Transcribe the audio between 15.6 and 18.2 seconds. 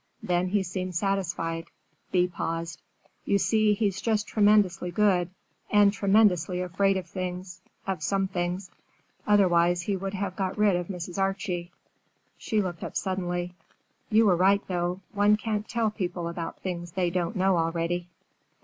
tell people about things they don't know already."